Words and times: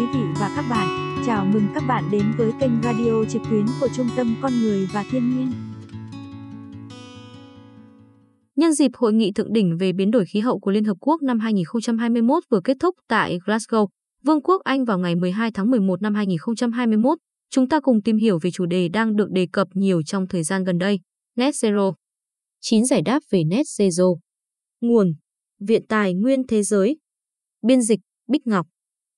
quý 0.00 0.06
vị 0.14 0.26
và 0.40 0.52
các 0.56 0.64
bạn. 0.70 1.16
Chào 1.26 1.44
mừng 1.44 1.62
các 1.74 1.82
bạn 1.88 2.04
đến 2.12 2.22
với 2.38 2.52
kênh 2.60 2.82
radio 2.82 3.24
trực 3.32 3.42
tuyến 3.50 3.66
của 3.80 3.88
Trung 3.96 4.06
tâm 4.16 4.36
Con 4.42 4.52
người 4.62 4.88
và 4.92 5.04
Thiên 5.10 5.30
nhiên. 5.30 5.52
Nhân 8.56 8.72
dịp 8.72 8.90
hội 8.94 9.12
nghị 9.12 9.32
thượng 9.32 9.52
đỉnh 9.52 9.76
về 9.76 9.92
biến 9.92 10.10
đổi 10.10 10.24
khí 10.26 10.40
hậu 10.40 10.58
của 10.58 10.70
Liên 10.70 10.84
Hợp 10.84 10.96
Quốc 11.00 11.22
năm 11.22 11.38
2021 11.38 12.42
vừa 12.50 12.60
kết 12.64 12.76
thúc 12.80 12.94
tại 13.08 13.38
Glasgow, 13.46 13.86
Vương 14.24 14.42
quốc 14.42 14.62
Anh 14.64 14.84
vào 14.84 14.98
ngày 14.98 15.14
12 15.14 15.50
tháng 15.50 15.70
11 15.70 16.02
năm 16.02 16.14
2021, 16.14 17.18
chúng 17.50 17.68
ta 17.68 17.80
cùng 17.80 18.02
tìm 18.02 18.16
hiểu 18.16 18.38
về 18.42 18.50
chủ 18.50 18.66
đề 18.66 18.88
đang 18.88 19.16
được 19.16 19.30
đề 19.30 19.46
cập 19.52 19.68
nhiều 19.74 20.02
trong 20.02 20.26
thời 20.28 20.42
gian 20.42 20.64
gần 20.64 20.78
đây, 20.78 21.00
Net 21.36 21.54
Zero. 21.54 21.92
9 22.60 22.84
giải 22.84 23.02
đáp 23.02 23.20
về 23.30 23.44
Net 23.44 23.66
Zero. 23.78 24.16
Nguồn 24.80 25.14
Viện 25.60 25.86
Tài 25.88 26.14
nguyên 26.14 26.46
Thế 26.46 26.62
giới 26.62 26.98
Biên 27.62 27.82
dịch 27.82 28.00
Bích 28.28 28.46
Ngọc 28.46 28.66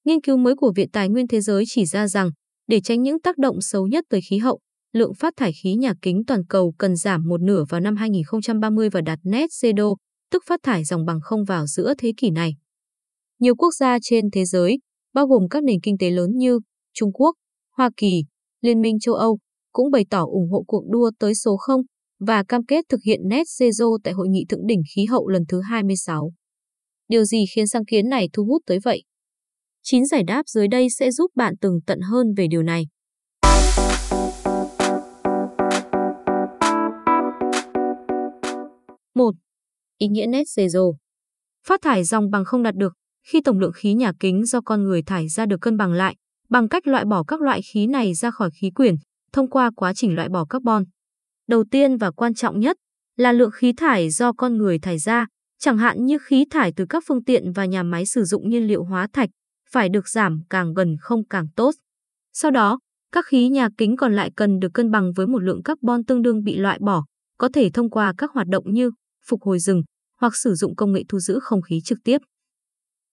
Nghiên 0.04 0.20
cứu 0.20 0.36
mới 0.36 0.54
của 0.54 0.72
Viện 0.76 0.90
Tài 0.90 1.08
nguyên 1.08 1.28
Thế 1.28 1.40
giới 1.40 1.64
chỉ 1.66 1.84
ra 1.84 2.08
rằng, 2.08 2.30
để 2.66 2.80
tránh 2.80 3.02
những 3.02 3.20
tác 3.20 3.38
động 3.38 3.60
xấu 3.60 3.86
nhất 3.86 4.04
tới 4.08 4.20
khí 4.30 4.38
hậu, 4.38 4.60
lượng 4.92 5.14
phát 5.14 5.34
thải 5.36 5.52
khí 5.62 5.74
nhà 5.74 5.94
kính 6.02 6.22
toàn 6.26 6.44
cầu 6.48 6.74
cần 6.78 6.96
giảm 6.96 7.28
một 7.28 7.40
nửa 7.40 7.64
vào 7.68 7.80
năm 7.80 7.96
2030 7.96 8.88
và 8.88 9.00
đạt 9.00 9.18
net 9.22 9.50
zero, 9.50 9.94
tức 10.30 10.42
phát 10.46 10.60
thải 10.62 10.84
dòng 10.84 11.04
bằng 11.04 11.20
không 11.22 11.44
vào 11.44 11.66
giữa 11.66 11.94
thế 11.98 12.12
kỷ 12.16 12.30
này. 12.30 12.54
Nhiều 13.40 13.54
quốc 13.54 13.70
gia 13.74 13.98
trên 14.02 14.30
thế 14.32 14.44
giới, 14.44 14.78
bao 15.14 15.26
gồm 15.26 15.48
các 15.48 15.62
nền 15.64 15.80
kinh 15.82 15.98
tế 15.98 16.10
lớn 16.10 16.30
như 16.36 16.60
Trung 16.94 17.12
Quốc, 17.12 17.34
Hoa 17.76 17.90
Kỳ, 17.96 18.24
Liên 18.60 18.80
minh 18.80 18.98
châu 19.00 19.14
Âu, 19.14 19.38
cũng 19.72 19.90
bày 19.90 20.06
tỏ 20.10 20.24
ủng 20.24 20.50
hộ 20.50 20.64
cuộc 20.66 20.84
đua 20.90 21.10
tới 21.18 21.34
số 21.34 21.56
0 21.56 21.80
và 22.20 22.44
cam 22.44 22.66
kết 22.66 22.84
thực 22.88 23.00
hiện 23.06 23.20
net 23.28 23.46
zero 23.58 23.98
tại 24.04 24.14
Hội 24.14 24.28
nghị 24.28 24.44
Thượng 24.48 24.66
đỉnh 24.66 24.82
Khí 24.94 25.04
hậu 25.04 25.28
lần 25.28 25.42
thứ 25.48 25.60
26. 25.60 26.32
Điều 27.08 27.24
gì 27.24 27.44
khiến 27.54 27.66
sáng 27.66 27.84
kiến 27.84 28.08
này 28.08 28.28
thu 28.32 28.44
hút 28.44 28.62
tới 28.66 28.78
vậy? 28.84 29.02
9 29.82 30.04
giải 30.04 30.22
đáp 30.26 30.42
dưới 30.48 30.68
đây 30.68 30.90
sẽ 30.90 31.10
giúp 31.10 31.30
bạn 31.34 31.56
tường 31.56 31.80
tận 31.86 32.00
hơn 32.00 32.34
về 32.36 32.46
điều 32.50 32.62
này. 32.62 32.86
một 39.14 39.34
Ý 39.98 40.08
nghĩa 40.08 40.26
net 40.26 40.44
zero 40.56 40.94
Phát 41.66 41.80
thải 41.82 42.04
dòng 42.04 42.30
bằng 42.30 42.44
không 42.44 42.62
đạt 42.62 42.74
được 42.74 42.92
khi 43.26 43.40
tổng 43.40 43.58
lượng 43.58 43.72
khí 43.74 43.94
nhà 43.94 44.12
kính 44.20 44.44
do 44.44 44.60
con 44.60 44.82
người 44.82 45.02
thải 45.02 45.28
ra 45.28 45.46
được 45.46 45.60
cân 45.60 45.76
bằng 45.76 45.92
lại 45.92 46.16
bằng 46.48 46.68
cách 46.68 46.86
loại 46.86 47.04
bỏ 47.04 47.24
các 47.24 47.40
loại 47.40 47.60
khí 47.72 47.86
này 47.86 48.14
ra 48.14 48.30
khỏi 48.30 48.50
khí 48.60 48.70
quyển 48.74 48.94
thông 49.32 49.50
qua 49.50 49.70
quá 49.76 49.94
trình 49.94 50.14
loại 50.14 50.28
bỏ 50.28 50.44
carbon. 50.44 50.84
Đầu 51.48 51.64
tiên 51.70 51.96
và 51.96 52.10
quan 52.10 52.34
trọng 52.34 52.60
nhất 52.60 52.76
là 53.16 53.32
lượng 53.32 53.50
khí 53.54 53.72
thải 53.76 54.10
do 54.10 54.32
con 54.32 54.56
người 54.56 54.78
thải 54.78 54.98
ra, 54.98 55.26
chẳng 55.58 55.78
hạn 55.78 56.06
như 56.06 56.18
khí 56.24 56.44
thải 56.50 56.72
từ 56.76 56.86
các 56.88 57.04
phương 57.06 57.24
tiện 57.24 57.52
và 57.52 57.64
nhà 57.64 57.82
máy 57.82 58.06
sử 58.06 58.24
dụng 58.24 58.50
nhiên 58.50 58.66
liệu 58.66 58.84
hóa 58.84 59.08
thạch, 59.12 59.30
phải 59.72 59.88
được 59.88 60.08
giảm 60.08 60.40
càng 60.50 60.74
gần 60.74 60.96
không 61.00 61.24
càng 61.24 61.46
tốt. 61.56 61.74
Sau 62.32 62.50
đó, 62.50 62.78
các 63.12 63.26
khí 63.26 63.48
nhà 63.48 63.68
kính 63.78 63.96
còn 63.96 64.14
lại 64.16 64.30
cần 64.36 64.58
được 64.58 64.68
cân 64.74 64.90
bằng 64.90 65.12
với 65.16 65.26
một 65.26 65.38
lượng 65.38 65.62
carbon 65.62 66.04
tương 66.04 66.22
đương 66.22 66.44
bị 66.44 66.56
loại 66.56 66.78
bỏ, 66.80 67.04
có 67.38 67.48
thể 67.54 67.70
thông 67.70 67.90
qua 67.90 68.14
các 68.18 68.30
hoạt 68.30 68.46
động 68.46 68.64
như 68.66 68.90
phục 69.26 69.42
hồi 69.42 69.58
rừng 69.58 69.82
hoặc 70.20 70.36
sử 70.36 70.54
dụng 70.54 70.76
công 70.76 70.92
nghệ 70.92 71.02
thu 71.08 71.18
giữ 71.18 71.38
không 71.42 71.62
khí 71.62 71.80
trực 71.84 71.98
tiếp. 72.04 72.18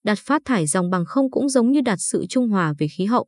Đạt 0.03 0.17
phát 0.19 0.41
thải 0.45 0.67
dòng 0.67 0.89
bằng 0.89 1.05
không 1.05 1.31
cũng 1.31 1.49
giống 1.49 1.71
như 1.71 1.81
đạt 1.81 1.99
sự 2.01 2.25
trung 2.29 2.49
hòa 2.49 2.73
về 2.79 2.87
khí 2.97 3.05
hậu. 3.05 3.27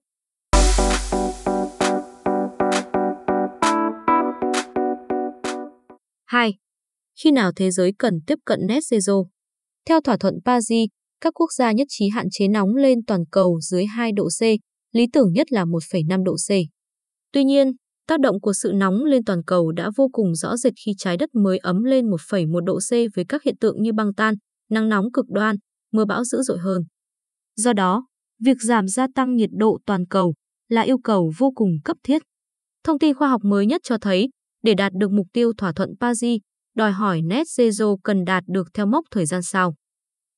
Hai, 6.25 6.57
Khi 7.23 7.31
nào 7.31 7.51
thế 7.55 7.71
giới 7.71 7.93
cần 7.97 8.19
tiếp 8.27 8.39
cận 8.45 8.59
net 8.67 8.79
zero? 8.79 9.25
Theo 9.85 10.01
thỏa 10.01 10.17
thuận 10.17 10.39
Paris, 10.45 10.89
các 11.21 11.33
quốc 11.33 11.51
gia 11.57 11.71
nhất 11.71 11.87
trí 11.89 12.09
hạn 12.09 12.27
chế 12.31 12.47
nóng 12.47 12.75
lên 12.75 12.99
toàn 13.07 13.23
cầu 13.31 13.59
dưới 13.61 13.85
2 13.85 14.11
độ 14.11 14.27
C, 14.39 14.41
lý 14.95 15.07
tưởng 15.13 15.33
nhất 15.33 15.51
là 15.51 15.65
1,5 15.65 16.23
độ 16.23 16.35
C. 16.35 16.49
Tuy 17.33 17.43
nhiên, 17.43 17.71
tác 18.07 18.19
động 18.19 18.41
của 18.41 18.53
sự 18.53 18.71
nóng 18.75 19.03
lên 19.03 19.23
toàn 19.23 19.43
cầu 19.43 19.71
đã 19.71 19.89
vô 19.95 20.09
cùng 20.11 20.35
rõ 20.35 20.57
rệt 20.57 20.73
khi 20.85 20.93
trái 20.97 21.17
đất 21.17 21.29
mới 21.35 21.57
ấm 21.57 21.83
lên 21.83 22.05
1,1 22.05 22.59
độ 22.59 22.79
C 22.89 22.91
với 23.15 23.25
các 23.29 23.43
hiện 23.43 23.57
tượng 23.57 23.81
như 23.81 23.93
băng 23.93 24.13
tan, 24.13 24.33
nắng 24.69 24.89
nóng 24.89 25.11
cực 25.11 25.25
đoan, 25.29 25.55
mưa 25.91 26.05
bão 26.05 26.23
dữ 26.23 26.41
dội 26.41 26.57
hơn. 26.57 26.83
Do 27.55 27.73
đó, 27.73 28.05
việc 28.43 28.57
giảm 28.61 28.87
gia 28.87 29.07
tăng 29.15 29.35
nhiệt 29.35 29.49
độ 29.53 29.79
toàn 29.85 30.05
cầu 30.05 30.33
là 30.69 30.81
yêu 30.81 30.97
cầu 31.03 31.31
vô 31.37 31.51
cùng 31.55 31.69
cấp 31.83 31.97
thiết. 32.03 32.21
Thông 32.83 32.99
tin 32.99 33.15
khoa 33.15 33.29
học 33.29 33.41
mới 33.43 33.65
nhất 33.65 33.81
cho 33.83 33.97
thấy, 33.97 34.29
để 34.63 34.73
đạt 34.73 34.93
được 34.95 35.11
mục 35.11 35.27
tiêu 35.33 35.51
thỏa 35.57 35.73
thuận 35.73 35.89
Paris, 35.99 36.39
đòi 36.75 36.91
hỏi 36.91 37.21
net 37.21 37.47
zero 37.57 37.97
cần 38.03 38.25
đạt 38.25 38.43
được 38.47 38.67
theo 38.73 38.85
mốc 38.85 39.05
thời 39.11 39.25
gian 39.25 39.41
sau. 39.41 39.75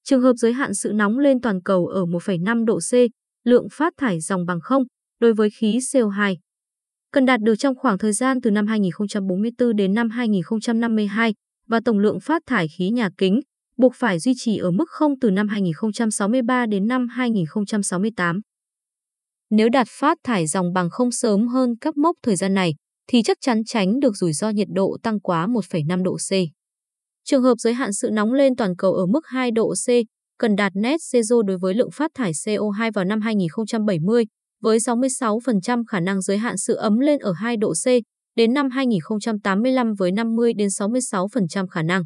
Trường 0.03 0.21
hợp 0.21 0.33
giới 0.33 0.53
hạn 0.53 0.73
sự 0.73 0.91
nóng 0.93 1.19
lên 1.19 1.41
toàn 1.41 1.61
cầu 1.61 1.87
ở 1.87 2.05
1,5 2.05 2.65
độ 2.65 2.79
C, 2.79 2.93
lượng 3.43 3.67
phát 3.71 3.93
thải 3.97 4.19
dòng 4.19 4.45
bằng 4.45 4.59
không 4.61 4.83
đối 5.19 5.33
với 5.33 5.49
khí 5.49 5.77
CO2 5.77 6.35
cần 7.13 7.25
đạt 7.25 7.41
được 7.41 7.55
trong 7.55 7.75
khoảng 7.75 7.97
thời 7.97 8.13
gian 8.13 8.41
từ 8.41 8.51
năm 8.51 8.67
2044 8.67 9.75
đến 9.75 9.93
năm 9.93 10.09
2052 10.09 11.33
và 11.67 11.79
tổng 11.85 11.99
lượng 11.99 12.19
phát 12.19 12.41
thải 12.45 12.67
khí 12.67 12.89
nhà 12.89 13.09
kính 13.17 13.39
buộc 13.77 13.95
phải 13.95 14.19
duy 14.19 14.33
trì 14.37 14.57
ở 14.57 14.71
mức 14.71 14.89
không 14.89 15.19
từ 15.19 15.31
năm 15.31 15.47
2063 15.47 16.65
đến 16.65 16.87
năm 16.87 17.07
2068. 17.07 18.41
Nếu 19.49 19.69
đạt 19.69 19.87
phát 19.89 20.17
thải 20.23 20.47
dòng 20.47 20.73
bằng 20.73 20.89
không 20.89 21.11
sớm 21.11 21.47
hơn 21.47 21.75
các 21.81 21.97
mốc 21.97 22.15
thời 22.23 22.35
gian 22.35 22.53
này, 22.53 22.75
thì 23.07 23.23
chắc 23.23 23.37
chắn 23.41 23.63
tránh 23.65 23.99
được 23.99 24.17
rủi 24.17 24.33
ro 24.33 24.49
nhiệt 24.49 24.67
độ 24.71 24.97
tăng 25.03 25.19
quá 25.19 25.47
1,5 25.47 26.03
độ 26.03 26.17
C. 26.17 26.31
Trường 27.23 27.43
hợp 27.43 27.55
giới 27.59 27.73
hạn 27.73 27.93
sự 27.93 28.09
nóng 28.11 28.33
lên 28.33 28.55
toàn 28.55 28.75
cầu 28.75 28.93
ở 28.93 29.05
mức 29.05 29.27
2 29.27 29.51
độ 29.51 29.73
C, 29.73 29.87
cần 30.37 30.55
đạt 30.55 30.71
net 30.75 30.99
zero 30.99 31.41
đối 31.41 31.57
với 31.57 31.73
lượng 31.73 31.91
phát 31.91 32.11
thải 32.13 32.31
CO2 32.31 32.91
vào 32.93 33.05
năm 33.05 33.21
2070, 33.21 34.25
với 34.61 34.77
66% 34.77 35.83
khả 35.87 35.99
năng 35.99 36.21
giới 36.21 36.37
hạn 36.37 36.57
sự 36.57 36.75
ấm 36.75 36.99
lên 36.99 37.19
ở 37.19 37.33
2 37.33 37.57
độ 37.57 37.73
C, 37.73 37.87
đến 38.35 38.53
năm 38.53 38.69
2085 38.69 39.93
với 39.93 40.11
50 40.11 40.53
đến 40.53 40.67
66% 40.67 41.67
khả 41.67 41.81
năng. 41.81 42.03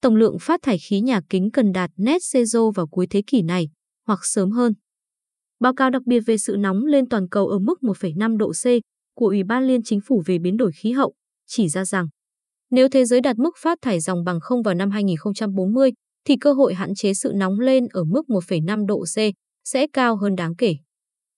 Tổng 0.00 0.16
lượng 0.16 0.36
phát 0.40 0.60
thải 0.62 0.78
khí 0.78 1.00
nhà 1.00 1.20
kính 1.28 1.50
cần 1.50 1.72
đạt 1.72 1.90
net 1.96 2.18
zero 2.18 2.70
vào 2.70 2.86
cuối 2.86 3.06
thế 3.10 3.22
kỷ 3.26 3.42
này, 3.42 3.68
hoặc 4.06 4.20
sớm 4.22 4.50
hơn. 4.50 4.72
Báo 5.60 5.74
cáo 5.74 5.90
đặc 5.90 6.02
biệt 6.06 6.20
về 6.26 6.38
sự 6.38 6.56
nóng 6.58 6.84
lên 6.84 7.08
toàn 7.08 7.28
cầu 7.28 7.48
ở 7.48 7.58
mức 7.58 7.78
1,5 7.80 8.36
độ 8.36 8.52
C 8.52 8.64
của 9.14 9.26
Ủy 9.26 9.42
ban 9.44 9.66
Liên 9.66 9.82
Chính 9.82 10.00
phủ 10.06 10.22
về 10.26 10.38
biến 10.38 10.56
đổi 10.56 10.72
khí 10.72 10.92
hậu 10.92 11.14
chỉ 11.46 11.68
ra 11.68 11.84
rằng 11.84 12.08
nếu 12.72 12.88
thế 12.88 13.04
giới 13.04 13.20
đạt 13.20 13.38
mức 13.38 13.50
phát 13.62 13.78
thải 13.82 14.00
dòng 14.00 14.24
bằng 14.24 14.40
không 14.40 14.62
vào 14.62 14.74
năm 14.74 14.90
2040, 14.90 15.90
thì 16.26 16.36
cơ 16.40 16.52
hội 16.52 16.74
hạn 16.74 16.94
chế 16.94 17.14
sự 17.14 17.32
nóng 17.34 17.60
lên 17.60 17.86
ở 17.90 18.04
mức 18.04 18.22
1,5 18.28 18.86
độ 18.86 19.04
C 19.14 19.18
sẽ 19.64 19.86
cao 19.92 20.16
hơn 20.16 20.34
đáng 20.34 20.56
kể. 20.56 20.74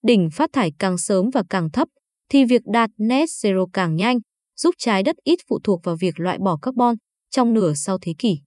Đỉnh 0.03 0.29
phát 0.33 0.49
thải 0.53 0.71
càng 0.79 0.97
sớm 0.97 1.29
và 1.33 1.43
càng 1.49 1.71
thấp, 1.71 1.87
thì 2.29 2.45
việc 2.45 2.61
đạt 2.65 2.89
net 2.97 3.25
zero 3.25 3.67
càng 3.73 3.95
nhanh, 3.95 4.19
giúp 4.57 4.75
trái 4.77 5.03
đất 5.03 5.15
ít 5.23 5.39
phụ 5.49 5.59
thuộc 5.63 5.81
vào 5.83 5.95
việc 5.99 6.19
loại 6.19 6.37
bỏ 6.45 6.57
carbon 6.61 6.95
trong 7.31 7.53
nửa 7.53 7.73
sau 7.73 7.97
thế 8.01 8.13
kỷ. 8.19 8.37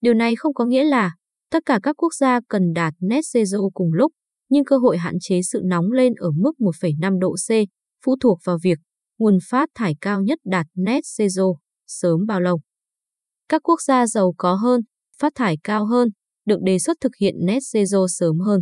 Điều 0.00 0.14
này 0.14 0.36
không 0.36 0.54
có 0.54 0.64
nghĩa 0.64 0.84
là 0.84 1.14
tất 1.50 1.62
cả 1.66 1.80
các 1.82 1.96
quốc 1.96 2.14
gia 2.14 2.40
cần 2.48 2.72
đạt 2.74 2.94
net 3.00 3.20
zero 3.20 3.70
cùng 3.74 3.92
lúc, 3.92 4.12
nhưng 4.48 4.64
cơ 4.64 4.76
hội 4.76 4.98
hạn 4.98 5.14
chế 5.20 5.40
sự 5.42 5.60
nóng 5.64 5.90
lên 5.90 6.12
ở 6.14 6.30
mức 6.30 6.52
1,5 6.58 7.18
độ 7.18 7.34
C 7.48 7.50
phụ 8.04 8.16
thuộc 8.20 8.38
vào 8.44 8.58
việc 8.62 8.78
nguồn 9.18 9.38
phát 9.50 9.68
thải 9.74 9.96
cao 10.00 10.22
nhất 10.22 10.38
đạt 10.44 10.66
net 10.74 11.00
zero 11.00 11.54
sớm 12.00 12.26
bao 12.26 12.40
lâu. 12.40 12.60
Các 13.48 13.62
quốc 13.62 13.80
gia 13.80 14.06
giàu 14.06 14.34
có 14.36 14.54
hơn, 14.54 14.80
phát 15.18 15.32
thải 15.34 15.58
cao 15.64 15.86
hơn, 15.86 16.08
được 16.44 16.58
đề 16.64 16.78
xuất 16.78 16.96
thực 17.00 17.12
hiện 17.20 17.34
net 17.46 17.58
zero 17.58 18.06
sớm 18.06 18.38
hơn. 18.40 18.60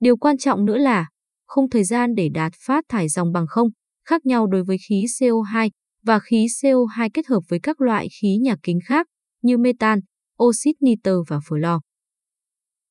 Điều 0.00 0.16
quan 0.16 0.38
trọng 0.38 0.64
nữa 0.64 0.78
là 0.78 1.08
không 1.46 1.70
thời 1.70 1.84
gian 1.84 2.14
để 2.14 2.28
đạt 2.34 2.52
phát 2.66 2.84
thải 2.88 3.08
dòng 3.08 3.32
bằng 3.32 3.46
không, 3.48 3.68
khác 4.04 4.26
nhau 4.26 4.46
đối 4.46 4.64
với 4.64 4.76
khí 4.88 5.04
CO2 5.18 5.70
và 6.02 6.18
khí 6.18 6.46
CO2 6.46 7.10
kết 7.14 7.26
hợp 7.26 7.40
với 7.48 7.60
các 7.62 7.80
loại 7.80 8.08
khí 8.20 8.36
nhà 8.36 8.56
kính 8.62 8.78
khác 8.84 9.06
như 9.42 9.58
metan, 9.58 10.00
oxit 10.42 10.76
nitơ 10.80 11.22
và 11.28 11.38
fluor. 11.38 11.80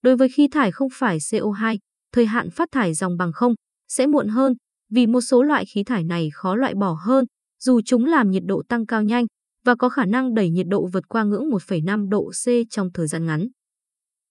Đối 0.02 0.18
với 0.18 0.30
khí 0.30 0.48
thải 0.52 0.72
không 0.72 0.90
phải 0.94 1.18
CO2, 1.18 1.78
thời 2.12 2.26
hạn 2.26 2.50
phát 2.50 2.70
thải 2.72 2.94
dòng 2.94 3.18
bằng 3.18 3.32
không 3.34 3.54
sẽ 3.88 4.08
muộn 4.08 4.28
hơn 4.28 4.54
vì 4.90 5.08
một 5.08 5.22
số 5.22 5.44
loại 5.44 5.66
khí 5.66 5.84
thải 5.84 6.04
này 6.04 6.30
khó 6.34 6.56
loại 6.56 6.76
bỏ 6.76 6.98
hơn 7.06 7.26
dù 7.60 7.82
chúng 7.86 8.06
làm 8.06 8.32
nhiệt 8.32 8.44
độ 8.46 8.64
tăng 8.70 8.86
cao 8.86 9.04
nhanh 9.04 9.26
và 9.68 9.76
có 9.76 9.90
khả 9.90 10.06
năng 10.06 10.34
đẩy 10.34 10.50
nhiệt 10.50 10.66
độ 10.70 10.88
vượt 10.94 11.10
qua 11.10 11.24
ngưỡng 11.24 11.50
1,5 11.50 12.10
độ 12.10 12.32
C 12.46 12.46
trong 12.70 12.90
thời 12.94 13.08
gian 13.08 13.26
ngắn. 13.26 13.48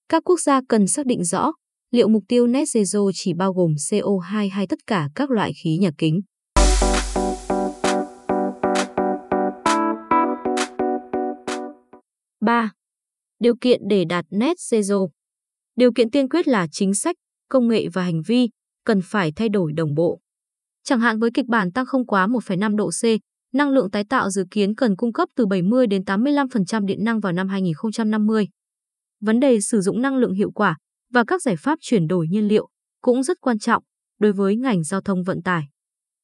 Các 0.09 0.23
quốc 0.23 0.39
gia 0.39 0.61
cần 0.69 0.87
xác 0.87 1.05
định 1.05 1.23
rõ 1.23 1.51
liệu 1.91 2.07
mục 2.07 2.23
tiêu 2.27 2.47
net 2.47 2.63
zero 2.63 3.11
chỉ 3.13 3.33
bao 3.33 3.53
gồm 3.53 3.71
CO2 3.71 4.49
hay 4.51 4.67
tất 4.67 4.79
cả 4.87 5.09
các 5.15 5.31
loại 5.31 5.51
khí 5.63 5.77
nhà 5.77 5.91
kính. 5.97 6.21
ba 12.45 12.71
Điều 13.39 13.55
kiện 13.61 13.81
để 13.89 14.05
đạt 14.05 14.25
net 14.29 14.57
zero 14.57 15.07
Điều 15.75 15.91
kiện 15.93 16.11
tiên 16.11 16.29
quyết 16.29 16.47
là 16.47 16.67
chính 16.71 16.93
sách, 16.93 17.15
công 17.49 17.67
nghệ 17.67 17.87
và 17.93 18.03
hành 18.03 18.21
vi 18.27 18.49
cần 18.85 19.01
phải 19.03 19.31
thay 19.31 19.49
đổi 19.49 19.73
đồng 19.73 19.95
bộ. 19.95 20.19
Chẳng 20.83 20.99
hạn 20.99 21.19
với 21.19 21.29
kịch 21.33 21.45
bản 21.45 21.71
tăng 21.71 21.85
không 21.85 22.05
quá 22.05 22.27
1,5 22.27 22.75
độ 22.75 22.89
C, 22.89 23.03
năng 23.57 23.69
lượng 23.69 23.91
tái 23.91 24.03
tạo 24.09 24.29
dự 24.29 24.43
kiến 24.51 24.75
cần 24.75 24.95
cung 24.95 25.13
cấp 25.13 25.29
từ 25.35 25.45
70 25.45 25.87
đến 25.87 26.01
85% 26.01 26.85
điện 26.85 27.03
năng 27.03 27.19
vào 27.19 27.33
năm 27.33 27.47
2050. 27.47 28.47
Vấn 29.21 29.39
đề 29.39 29.61
sử 29.61 29.81
dụng 29.81 30.01
năng 30.01 30.17
lượng 30.17 30.33
hiệu 30.33 30.51
quả 30.51 30.77
và 31.13 31.23
các 31.27 31.41
giải 31.41 31.55
pháp 31.55 31.79
chuyển 31.81 32.07
đổi 32.07 32.27
nhiên 32.27 32.47
liệu 32.47 32.67
cũng 33.01 33.23
rất 33.23 33.37
quan 33.41 33.59
trọng 33.59 33.83
đối 34.19 34.33
với 34.33 34.55
ngành 34.55 34.83
giao 34.83 35.01
thông 35.01 35.23
vận 35.23 35.41
tải. 35.41 35.63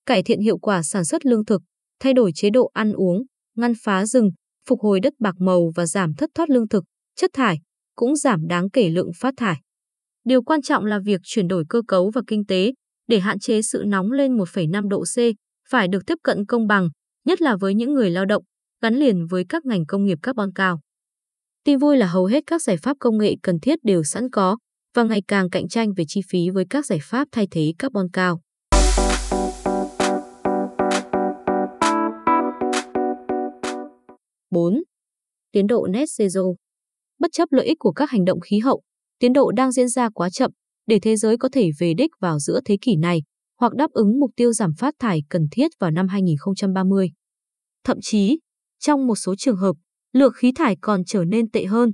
Cải 0.05 0.23
thiện 0.23 0.39
hiệu 0.39 0.57
quả 0.57 0.83
sản 0.83 1.05
xuất 1.05 1.25
lương 1.25 1.45
thực, 1.45 1.61
thay 1.99 2.13
đổi 2.13 2.31
chế 2.35 2.49
độ 2.49 2.69
ăn 2.73 2.93
uống, 2.93 3.23
ngăn 3.55 3.73
phá 3.83 4.05
rừng, 4.05 4.29
phục 4.67 4.79
hồi 4.79 4.99
đất 4.99 5.13
bạc 5.19 5.35
màu 5.39 5.71
và 5.75 5.85
giảm 5.85 6.13
thất 6.13 6.29
thoát 6.35 6.49
lương 6.49 6.67
thực, 6.67 6.83
chất 7.15 7.29
thải, 7.33 7.59
cũng 7.95 8.15
giảm 8.15 8.47
đáng 8.47 8.69
kể 8.69 8.89
lượng 8.89 9.11
phát 9.19 9.33
thải. 9.37 9.61
Điều 10.23 10.41
quan 10.41 10.61
trọng 10.61 10.85
là 10.85 10.99
việc 11.05 11.21
chuyển 11.23 11.47
đổi 11.47 11.63
cơ 11.69 11.81
cấu 11.87 12.11
và 12.13 12.21
kinh 12.27 12.45
tế 12.45 12.73
để 13.07 13.19
hạn 13.19 13.39
chế 13.39 13.61
sự 13.61 13.83
nóng 13.87 14.11
lên 14.11 14.37
1,5 14.37 14.87
độ 14.87 15.03
C 15.03 15.17
phải 15.69 15.87
được 15.87 16.03
tiếp 16.07 16.17
cận 16.23 16.45
công 16.45 16.67
bằng, 16.67 16.89
nhất 17.25 17.41
là 17.41 17.55
với 17.55 17.73
những 17.73 17.93
người 17.93 18.09
lao 18.09 18.25
động, 18.25 18.43
gắn 18.81 18.95
liền 18.95 19.25
với 19.27 19.45
các 19.49 19.65
ngành 19.65 19.85
công 19.85 20.03
nghiệp 20.05 20.17
carbon 20.21 20.49
cao. 20.55 20.79
Tin 21.63 21.77
vui 21.77 21.97
là 21.97 22.07
hầu 22.07 22.25
hết 22.25 22.43
các 22.47 22.61
giải 22.61 22.77
pháp 22.77 22.97
công 22.99 23.17
nghệ 23.17 23.35
cần 23.43 23.59
thiết 23.59 23.79
đều 23.83 24.03
sẵn 24.03 24.29
có 24.29 24.57
và 24.95 25.03
ngày 25.03 25.21
càng 25.27 25.49
cạnh 25.49 25.67
tranh 25.67 25.93
về 25.93 26.03
chi 26.07 26.21
phí 26.29 26.49
với 26.49 26.65
các 26.69 26.85
giải 26.85 26.99
pháp 27.01 27.27
thay 27.31 27.47
thế 27.51 27.73
carbon 27.79 28.07
cao. 28.13 28.41
Bốn, 34.51 34.83
Tiến 35.51 35.67
độ 35.67 35.87
net 35.87 36.05
zero 36.05 36.55
Bất 37.19 37.31
chấp 37.31 37.51
lợi 37.51 37.65
ích 37.65 37.79
của 37.79 37.91
các 37.91 38.09
hành 38.09 38.25
động 38.25 38.39
khí 38.39 38.59
hậu, 38.59 38.81
tiến 39.19 39.33
độ 39.33 39.51
đang 39.51 39.71
diễn 39.71 39.89
ra 39.89 40.09
quá 40.09 40.29
chậm 40.29 40.51
để 40.87 40.99
thế 41.01 41.15
giới 41.15 41.37
có 41.37 41.49
thể 41.51 41.69
về 41.79 41.93
đích 41.97 42.11
vào 42.19 42.39
giữa 42.39 42.59
thế 42.65 42.77
kỷ 42.81 42.95
này 42.95 43.21
hoặc 43.63 43.73
đáp 43.75 43.91
ứng 43.91 44.19
mục 44.19 44.31
tiêu 44.35 44.53
giảm 44.53 44.73
phát 44.77 44.93
thải 44.99 45.23
cần 45.29 45.47
thiết 45.51 45.67
vào 45.79 45.91
năm 45.91 46.07
2030. 46.07 47.11
Thậm 47.83 47.97
chí, 48.01 48.39
trong 48.79 49.07
một 49.07 49.15
số 49.15 49.35
trường 49.35 49.55
hợp, 49.55 49.75
lượng 50.13 50.33
khí 50.35 50.51
thải 50.55 50.77
còn 50.81 51.03
trở 51.05 51.23
nên 51.23 51.51
tệ 51.51 51.65
hơn. 51.65 51.91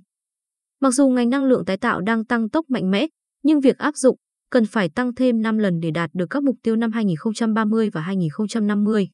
Mặc 0.81 0.91
dù 0.91 1.09
ngành 1.09 1.29
năng 1.29 1.43
lượng 1.43 1.65
tái 1.65 1.77
tạo 1.77 2.01
đang 2.01 2.25
tăng 2.25 2.49
tốc 2.49 2.65
mạnh 2.69 2.91
mẽ, 2.91 3.07
nhưng 3.43 3.59
việc 3.59 3.77
áp 3.77 3.95
dụng 3.95 4.17
cần 4.49 4.65
phải 4.65 4.89
tăng 4.89 5.15
thêm 5.15 5.41
5 5.41 5.57
lần 5.57 5.79
để 5.79 5.91
đạt 5.91 6.09
được 6.13 6.25
các 6.29 6.43
mục 6.43 6.55
tiêu 6.63 6.75
năm 6.75 6.91
2030 6.91 7.89
và 7.93 8.01
2050. 8.01 9.07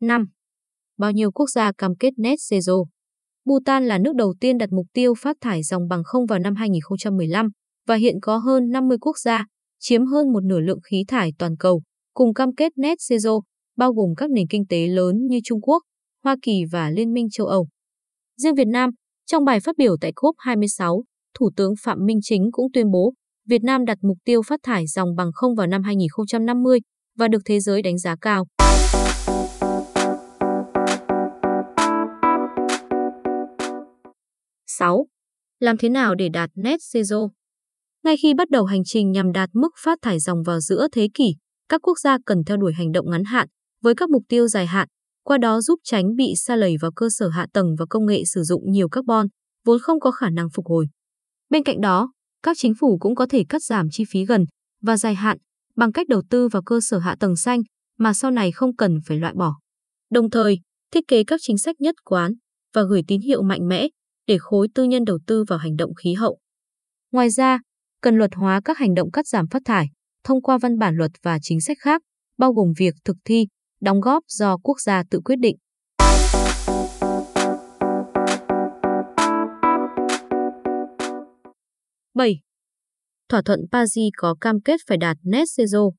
Năm, 0.00 0.26
Bao 0.98 1.12
nhiêu 1.12 1.30
quốc 1.30 1.50
gia 1.50 1.72
cam 1.72 1.96
kết 1.96 2.10
net 2.16 2.36
zero? 2.36 2.84
Bhutan 3.44 3.86
là 3.86 3.98
nước 3.98 4.14
đầu 4.14 4.34
tiên 4.40 4.58
đặt 4.58 4.72
mục 4.72 4.86
tiêu 4.92 5.14
phát 5.18 5.36
thải 5.40 5.62
dòng 5.62 5.88
bằng 5.88 6.02
không 6.04 6.26
vào 6.26 6.38
năm 6.38 6.54
2015 6.54 7.48
và 7.86 7.94
hiện 7.94 8.14
có 8.22 8.36
hơn 8.36 8.70
50 8.70 8.98
quốc 9.00 9.18
gia, 9.18 9.46
chiếm 9.78 10.06
hơn 10.06 10.32
một 10.32 10.44
nửa 10.44 10.60
lượng 10.60 10.80
khí 10.90 11.04
thải 11.08 11.32
toàn 11.38 11.56
cầu, 11.56 11.82
cùng 12.14 12.34
cam 12.34 12.54
kết 12.54 12.72
net 12.78 12.98
zero, 12.98 13.40
bao 13.76 13.92
gồm 13.92 14.14
các 14.16 14.30
nền 14.30 14.46
kinh 14.50 14.66
tế 14.66 14.86
lớn 14.86 15.26
như 15.26 15.40
Trung 15.44 15.60
Quốc, 15.60 15.82
Hoa 16.24 16.36
Kỳ 16.42 16.64
và 16.72 16.90
Liên 16.90 17.12
minh 17.12 17.28
châu 17.30 17.46
Âu. 17.46 17.68
Riêng 18.36 18.54
Việt 18.54 18.68
Nam, 18.68 18.90
trong 19.26 19.44
bài 19.44 19.60
phát 19.60 19.76
biểu 19.78 19.96
tại 20.00 20.12
COP26, 20.16 21.02
Thủ 21.38 21.50
tướng 21.56 21.72
Phạm 21.82 21.98
Minh 22.06 22.18
Chính 22.22 22.48
cũng 22.52 22.66
tuyên 22.72 22.90
bố 22.90 23.12
Việt 23.48 23.62
Nam 23.62 23.84
đặt 23.84 23.98
mục 24.02 24.18
tiêu 24.24 24.42
phát 24.42 24.60
thải 24.62 24.86
dòng 24.86 25.16
bằng 25.16 25.30
không 25.34 25.54
vào 25.54 25.66
năm 25.66 25.82
2050 25.82 26.78
và 27.18 27.28
được 27.28 27.42
thế 27.44 27.60
giới 27.60 27.82
đánh 27.82 27.98
giá 27.98 28.16
cao. 28.20 28.44
6. 34.78 35.06
Làm 35.60 35.76
thế 35.76 35.88
nào 35.88 36.14
để 36.14 36.28
đạt 36.28 36.50
net 36.54 36.80
zero? 36.80 37.28
Ngay 38.04 38.16
khi 38.16 38.34
bắt 38.34 38.50
đầu 38.50 38.64
hành 38.64 38.82
trình 38.84 39.12
nhằm 39.12 39.32
đạt 39.32 39.50
mức 39.52 39.70
phát 39.84 39.98
thải 40.02 40.18
dòng 40.18 40.42
vào 40.42 40.60
giữa 40.60 40.86
thế 40.92 41.08
kỷ, 41.14 41.34
các 41.68 41.80
quốc 41.82 41.98
gia 41.98 42.18
cần 42.26 42.44
theo 42.44 42.56
đuổi 42.56 42.72
hành 42.72 42.92
động 42.92 43.10
ngắn 43.10 43.24
hạn 43.24 43.48
với 43.82 43.94
các 43.94 44.10
mục 44.10 44.22
tiêu 44.28 44.48
dài 44.48 44.66
hạn, 44.66 44.88
qua 45.24 45.38
đó 45.38 45.60
giúp 45.60 45.78
tránh 45.84 46.16
bị 46.16 46.32
sa 46.36 46.56
lầy 46.56 46.76
vào 46.80 46.90
cơ 46.96 47.08
sở 47.10 47.28
hạ 47.28 47.46
tầng 47.52 47.74
và 47.78 47.86
công 47.90 48.06
nghệ 48.06 48.24
sử 48.24 48.42
dụng 48.42 48.72
nhiều 48.72 48.88
carbon, 48.88 49.26
vốn 49.64 49.78
không 49.82 50.00
có 50.00 50.10
khả 50.10 50.30
năng 50.30 50.48
phục 50.54 50.66
hồi. 50.66 50.86
Bên 51.50 51.62
cạnh 51.62 51.80
đó, 51.80 52.12
các 52.42 52.56
chính 52.60 52.74
phủ 52.80 52.98
cũng 53.00 53.14
có 53.14 53.26
thể 53.26 53.44
cắt 53.48 53.62
giảm 53.62 53.88
chi 53.90 54.04
phí 54.10 54.24
gần 54.24 54.44
và 54.82 54.96
dài 54.96 55.14
hạn 55.14 55.38
bằng 55.76 55.92
cách 55.92 56.08
đầu 56.08 56.22
tư 56.30 56.48
vào 56.48 56.62
cơ 56.62 56.80
sở 56.80 56.98
hạ 56.98 57.16
tầng 57.20 57.36
xanh 57.36 57.62
mà 57.98 58.14
sau 58.14 58.30
này 58.30 58.52
không 58.52 58.76
cần 58.76 58.98
phải 59.06 59.18
loại 59.18 59.34
bỏ. 59.36 59.58
Đồng 60.10 60.30
thời, 60.30 60.58
thiết 60.92 61.04
kế 61.08 61.24
các 61.24 61.40
chính 61.42 61.58
sách 61.58 61.80
nhất 61.80 61.94
quán 62.04 62.32
và 62.74 62.82
gửi 62.82 63.02
tín 63.08 63.20
hiệu 63.20 63.42
mạnh 63.42 63.68
mẽ 63.68 63.88
để 64.28 64.38
khối 64.40 64.68
tư 64.74 64.84
nhân 64.84 65.04
đầu 65.04 65.18
tư 65.26 65.44
vào 65.48 65.58
hành 65.58 65.76
động 65.76 65.94
khí 65.94 66.14
hậu. 66.14 66.38
Ngoài 67.12 67.30
ra, 67.30 67.58
cần 68.00 68.16
luật 68.16 68.34
hóa 68.34 68.60
các 68.64 68.78
hành 68.78 68.94
động 68.94 69.10
cắt 69.10 69.26
giảm 69.26 69.48
phát 69.48 69.62
thải 69.64 69.86
thông 70.24 70.42
qua 70.42 70.58
văn 70.58 70.78
bản 70.78 70.96
luật 70.96 71.10
và 71.22 71.38
chính 71.42 71.60
sách 71.60 71.76
khác, 71.80 72.02
bao 72.38 72.52
gồm 72.52 72.72
việc 72.78 72.94
thực 73.04 73.16
thi, 73.24 73.46
đóng 73.80 74.00
góp 74.00 74.22
do 74.28 74.56
quốc 74.56 74.80
gia 74.80 75.02
tự 75.10 75.20
quyết 75.24 75.36
định. 75.36 75.56
Bảy, 82.14 82.40
Thỏa 83.28 83.42
thuận 83.42 83.60
Paris 83.72 84.12
có 84.16 84.34
cam 84.40 84.60
kết 84.60 84.80
phải 84.86 84.98
đạt 84.98 85.16
net 85.22 85.44
zero. 85.44 85.90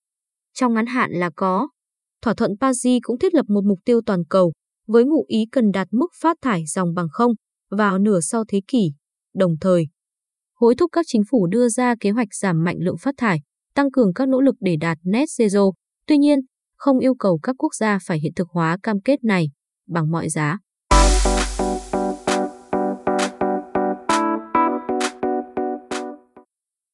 Trong 0.54 0.74
ngắn 0.74 0.86
hạn 0.86 1.12
là 1.12 1.30
có. 1.36 1.70
Thỏa 2.22 2.34
thuận 2.34 2.52
Paris 2.62 3.00
cũng 3.02 3.20
thiết 3.20 3.34
lập 3.34 3.46
một 3.48 3.64
mục 3.66 3.80
tiêu 3.86 4.02
toàn 4.06 4.24
cầu 4.30 4.54
với 4.88 5.04
ngụ 5.06 5.26
ý 5.28 5.46
cần 5.52 5.72
đạt 5.72 5.88
mức 5.92 6.08
phát 6.22 6.38
thải 6.42 6.64
dòng 6.66 6.94
bằng 6.94 7.08
không 7.12 7.32
vào 7.70 8.00
nửa 8.00 8.20
sau 8.20 8.44
thế 8.48 8.62
kỷ, 8.68 8.92
đồng 9.34 9.56
thời 9.62 9.88
hối 10.56 10.76
thúc 10.76 10.90
các 10.94 11.06
chính 11.08 11.22
phủ 11.32 11.48
đưa 11.48 11.70
ra 11.70 11.96
kế 12.00 12.12
hoạch 12.12 12.28
giảm 12.34 12.64
mạnh 12.64 12.78
lượng 12.80 12.98
phát 12.98 13.16
thải, 13.18 13.42
tăng 13.74 13.92
cường 13.92 14.14
các 14.14 14.28
nỗ 14.28 14.42
lực 14.42 14.56
để 14.60 14.76
đạt 14.82 14.98
net 15.04 15.26
zero. 15.26 15.72
Tuy 16.08 16.18
nhiên, 16.18 16.40
không 16.76 17.00
yêu 17.00 17.16
cầu 17.16 17.40
các 17.44 17.56
quốc 17.58 17.76
gia 17.76 18.00
phải 18.06 18.20
hiện 18.20 18.32
thực 18.36 18.48
hóa 18.50 18.78
cam 18.84 19.02
kết 19.02 19.24
này 19.24 19.46
bằng 19.88 20.12
mọi 20.12 20.30
giá. 20.30 20.58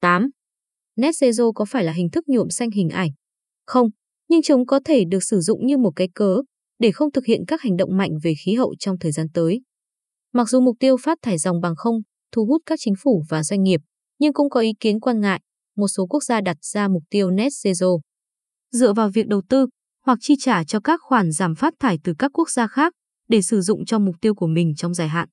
Tám, 0.01 0.29
Net 0.95 1.11
zero 1.11 1.51
có 1.53 1.65
phải 1.65 1.83
là 1.83 1.91
hình 1.91 2.09
thức 2.09 2.23
nhuộm 2.27 2.49
xanh 2.49 2.71
hình 2.71 2.89
ảnh? 2.89 3.09
Không, 3.65 3.89
nhưng 4.29 4.41
chúng 4.41 4.65
có 4.65 4.79
thể 4.85 5.03
được 5.09 5.23
sử 5.23 5.39
dụng 5.39 5.65
như 5.65 5.77
một 5.77 5.91
cái 5.95 6.09
cớ 6.15 6.37
để 6.79 6.91
không 6.91 7.11
thực 7.11 7.25
hiện 7.25 7.41
các 7.47 7.61
hành 7.61 7.77
động 7.77 7.97
mạnh 7.97 8.11
về 8.23 8.33
khí 8.45 8.53
hậu 8.53 8.75
trong 8.79 8.99
thời 8.99 9.11
gian 9.11 9.27
tới. 9.33 9.61
Mặc 10.35 10.49
dù 10.49 10.61
mục 10.61 10.75
tiêu 10.79 10.97
phát 10.97 11.17
thải 11.21 11.37
dòng 11.37 11.61
bằng 11.61 11.75
không 11.75 12.01
thu 12.31 12.45
hút 12.45 12.61
các 12.65 12.79
chính 12.81 12.93
phủ 13.03 13.23
và 13.29 13.43
doanh 13.43 13.63
nghiệp, 13.63 13.81
nhưng 14.19 14.33
cũng 14.33 14.49
có 14.49 14.59
ý 14.59 14.71
kiến 14.79 14.99
quan 14.99 15.21
ngại 15.21 15.39
một 15.75 15.87
số 15.87 16.05
quốc 16.05 16.23
gia 16.23 16.41
đặt 16.41 16.57
ra 16.61 16.87
mục 16.87 17.03
tiêu 17.09 17.31
net 17.31 17.49
zero. 17.49 17.99
Dựa 18.71 18.93
vào 18.93 19.09
việc 19.13 19.27
đầu 19.27 19.41
tư 19.49 19.67
hoặc 20.05 20.17
chi 20.21 20.35
trả 20.39 20.63
cho 20.63 20.79
các 20.79 20.99
khoản 21.03 21.31
giảm 21.31 21.55
phát 21.55 21.73
thải 21.79 21.99
từ 22.03 22.13
các 22.19 22.31
quốc 22.33 22.49
gia 22.49 22.67
khác 22.67 22.93
để 23.29 23.41
sử 23.41 23.61
dụng 23.61 23.85
cho 23.85 23.99
mục 23.99 24.15
tiêu 24.21 24.35
của 24.35 24.47
mình 24.47 24.73
trong 24.77 24.93
dài 24.93 25.07
hạn. 25.07 25.29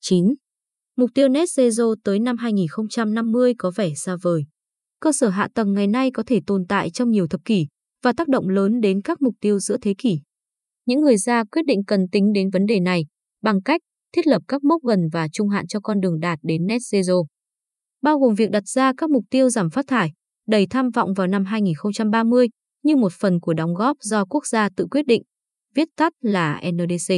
Chín, 0.00 0.34
Mục 0.96 1.10
tiêu 1.14 1.28
net 1.28 1.48
zero 1.56 1.94
tới 2.04 2.18
năm 2.18 2.36
2050 2.36 3.54
có 3.58 3.72
vẻ 3.76 3.94
xa 3.94 4.16
vời. 4.22 4.44
Cơ 5.00 5.12
sở 5.12 5.28
hạ 5.28 5.48
tầng 5.54 5.72
ngày 5.72 5.86
nay 5.86 6.10
có 6.10 6.22
thể 6.26 6.40
tồn 6.46 6.64
tại 6.68 6.90
trong 6.90 7.10
nhiều 7.10 7.26
thập 7.28 7.44
kỷ 7.44 7.66
và 8.02 8.12
tác 8.16 8.28
động 8.28 8.48
lớn 8.48 8.80
đến 8.80 9.02
các 9.02 9.22
mục 9.22 9.34
tiêu 9.40 9.58
giữa 9.58 9.76
thế 9.82 9.94
kỷ. 9.98 10.20
Những 10.86 11.00
người 11.00 11.16
ra 11.16 11.44
quyết 11.44 11.62
định 11.66 11.84
cần 11.86 12.08
tính 12.12 12.32
đến 12.32 12.50
vấn 12.50 12.66
đề 12.66 12.80
này 12.80 13.06
bằng 13.42 13.62
cách 13.62 13.80
thiết 14.12 14.26
lập 14.26 14.42
các 14.48 14.64
mốc 14.64 14.82
gần 14.82 15.08
và 15.12 15.28
trung 15.28 15.48
hạn 15.48 15.66
cho 15.66 15.80
con 15.80 16.00
đường 16.00 16.20
đạt 16.20 16.38
đến 16.42 16.66
net 16.66 16.78
zero, 16.78 17.24
bao 18.02 18.18
gồm 18.18 18.34
việc 18.34 18.50
đặt 18.50 18.68
ra 18.68 18.92
các 18.96 19.10
mục 19.10 19.24
tiêu 19.30 19.50
giảm 19.50 19.70
phát 19.70 19.84
thải 19.88 20.12
đầy 20.46 20.66
tham 20.70 20.90
vọng 20.90 21.14
vào 21.14 21.26
năm 21.26 21.44
2030 21.44 22.48
như 22.82 22.96
một 22.96 23.12
phần 23.12 23.40
của 23.40 23.54
đóng 23.54 23.74
góp 23.74 23.96
do 24.00 24.24
quốc 24.24 24.46
gia 24.46 24.68
tự 24.76 24.86
quyết 24.90 25.06
định, 25.06 25.22
viết 25.74 25.88
tắt 25.96 26.12
là 26.20 26.62
NDC. 26.72 27.14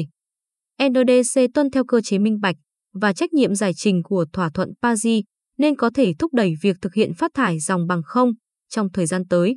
NDC 0.82 1.40
tuân 1.54 1.70
theo 1.70 1.84
cơ 1.84 2.00
chế 2.00 2.18
minh 2.18 2.40
bạch 2.40 2.56
và 2.92 3.12
trách 3.12 3.32
nhiệm 3.32 3.54
giải 3.54 3.72
trình 3.76 4.02
của 4.02 4.26
thỏa 4.32 4.50
thuận 4.50 4.72
Paris 4.82 5.24
nên 5.58 5.76
có 5.76 5.90
thể 5.94 6.12
thúc 6.18 6.34
đẩy 6.34 6.54
việc 6.62 6.76
thực 6.82 6.94
hiện 6.94 7.14
phát 7.14 7.30
thải 7.34 7.58
dòng 7.58 7.86
bằng 7.86 8.02
không 8.04 8.30
trong 8.68 8.88
thời 8.92 9.06
gian 9.06 9.22
tới. 9.28 9.56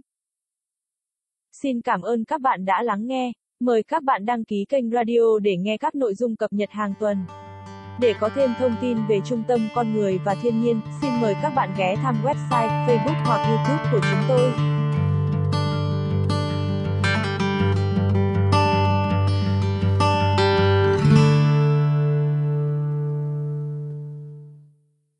Xin 1.61 1.81
cảm 1.81 2.01
ơn 2.01 2.25
các 2.25 2.41
bạn 2.41 2.65
đã 2.65 2.83
lắng 2.83 3.07
nghe. 3.07 3.31
Mời 3.59 3.83
các 3.83 4.03
bạn 4.03 4.25
đăng 4.25 4.45
ký 4.45 4.65
kênh 4.69 4.91
radio 4.91 5.39
để 5.41 5.57
nghe 5.57 5.77
các 5.77 5.95
nội 5.95 6.13
dung 6.15 6.35
cập 6.35 6.53
nhật 6.53 6.71
hàng 6.71 6.93
tuần. 6.99 7.17
Để 7.99 8.13
có 8.19 8.29
thêm 8.35 8.49
thông 8.59 8.75
tin 8.81 8.97
về 9.09 9.19
Trung 9.25 9.43
tâm 9.47 9.67
Con 9.75 9.93
Người 9.93 10.19
và 10.25 10.35
Thiên 10.41 10.61
nhiên, 10.61 10.81
xin 11.01 11.11
mời 11.21 11.35
các 11.41 11.49
bạn 11.55 11.69
ghé 11.77 11.95
thăm 11.95 12.15
website, 12.23 12.87
Facebook 12.87 13.23
hoặc 13.25 13.47
YouTube 13.47 13.91
của 13.91 13.99
chúng 14.11 14.21
tôi. 14.27 14.74